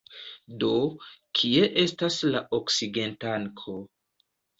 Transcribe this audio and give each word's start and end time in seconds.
Do, 0.61 0.69
kie 1.39 1.67
estas 1.81 2.17
la 2.37 2.41
oksigentanko? 2.61 3.77